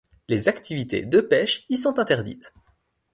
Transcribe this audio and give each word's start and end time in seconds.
Les 0.27 0.47
activités 0.49 1.05
de 1.05 1.21
pêche 1.21 1.63
y 1.69 1.77
sont 1.77 1.99
interdites. 1.99 2.55